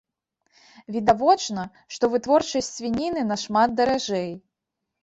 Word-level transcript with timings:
Відавочна, 0.95 1.67
што 1.97 2.03
вытворчасць 2.17 2.73
свініны 2.79 3.21
нашмат 3.35 3.69
даражэй. 3.83 4.31